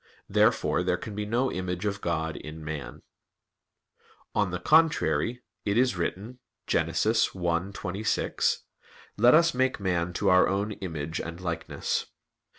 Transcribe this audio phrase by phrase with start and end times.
[0.27, 3.03] Therefore there can be no image of God in man.
[4.33, 6.87] On the contrary, It is written (Gen.
[6.87, 8.57] 1:26):
[9.17, 12.07] "Let Us make man to Our own image and likeness."